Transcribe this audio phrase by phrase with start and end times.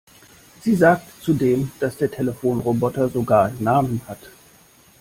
[0.63, 4.31] Sie sagte zudem, dass der Telefonroboter sogar einen Namen hat.